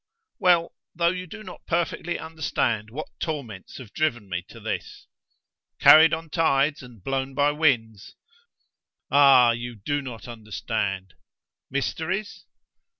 "Well, 0.39 0.73
though 0.95 1.11
you 1.11 1.27
do 1.27 1.43
not 1.43 1.67
perfectly 1.67 2.17
understand 2.17 2.89
what 2.89 3.05
torments 3.19 3.77
have 3.77 3.93
driven 3.93 4.27
me 4.27 4.41
to 4.47 4.59
this." 4.59 5.05
"Carried 5.79 6.11
on 6.11 6.31
tides 6.31 6.81
and 6.81 7.03
blown 7.03 7.35
by 7.35 7.51
winds?" 7.51 8.15
"Ah! 9.11 9.51
you 9.51 9.75
do 9.75 10.01
not 10.01 10.27
understand." 10.27 11.13
"Mysteries?" 11.69 12.45